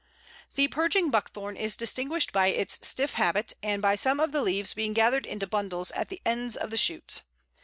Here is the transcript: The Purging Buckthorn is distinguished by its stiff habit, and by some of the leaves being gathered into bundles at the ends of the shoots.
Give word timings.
The 0.55 0.67
Purging 0.67 1.11
Buckthorn 1.11 1.55
is 1.55 1.75
distinguished 1.75 2.33
by 2.33 2.47
its 2.47 2.79
stiff 2.87 3.13
habit, 3.13 3.53
and 3.61 3.83
by 3.83 3.93
some 3.93 4.19
of 4.19 4.31
the 4.31 4.41
leaves 4.41 4.73
being 4.73 4.93
gathered 4.93 5.27
into 5.27 5.45
bundles 5.45 5.91
at 5.91 6.09
the 6.09 6.23
ends 6.25 6.55
of 6.57 6.71
the 6.71 6.75
shoots. 6.77 7.21